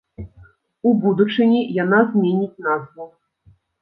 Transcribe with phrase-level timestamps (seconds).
[0.91, 3.05] У будучыні яна зменіць назву.